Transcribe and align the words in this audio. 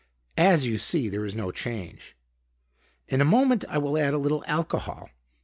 As 0.39 0.65
you 0.65 0.79
see, 0.79 1.09
there 1.09 1.25
is 1.25 1.35
no 1.35 1.51
change. 1.51 2.17
In 3.07 3.21
a 3.21 3.23
moment, 3.23 3.63
I 3.69 3.77
will 3.77 3.99
add 3.99 4.15
a 4.15 4.17
little 4.17 4.43
alcohol. 4.47 5.11